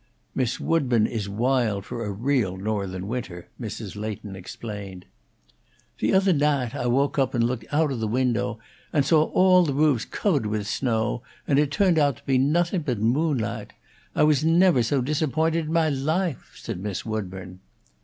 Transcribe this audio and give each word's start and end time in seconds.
"Miss 0.33 0.59
Woodburn 0.59 1.05
is 1.05 1.29
wild 1.29 1.85
for 1.85 2.03
a 2.03 2.09
real 2.11 2.57
Northern 2.57 3.07
winter," 3.07 3.49
Mrs. 3.61 3.95
Leighton 3.95 4.35
explained. 4.35 5.05
"The 5.99 6.15
othah 6.15 6.31
naght 6.31 6.73
Ah 6.73 6.87
woke 6.87 7.19
up 7.19 7.35
and 7.35 7.43
looked 7.43 7.65
oat 7.71 7.91
of 7.91 7.99
the 7.99 8.07
window 8.07 8.57
and 8.91 9.05
saw 9.05 9.25
all 9.25 9.63
the 9.63 9.75
roofs 9.75 10.05
covered 10.05 10.47
with 10.47 10.65
snow, 10.65 11.21
and 11.47 11.59
it 11.59 11.69
turned 11.69 11.99
oat 11.99 12.17
to 12.17 12.25
be 12.25 12.39
nothing 12.39 12.81
but 12.81 12.97
moonlaght. 12.99 13.73
Ah 14.15 14.23
was 14.25 14.43
never 14.43 14.81
so 14.81 15.01
disappointed 15.01 15.65
in 15.67 15.71
mah 15.73 15.91
lahfe," 15.93 16.55
said 16.57 16.79
Miss 16.79 17.05
Woodburn. 17.05 17.59